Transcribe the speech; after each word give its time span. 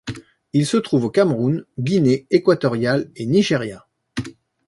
Il 0.53 0.65
se 0.65 0.77
trouve 0.77 1.05
au 1.05 1.09
Cameroun, 1.11 1.63
Guinée 1.77 2.25
équatoriale 2.31 3.11
et 3.15 3.27
Nigéria. 3.27 3.85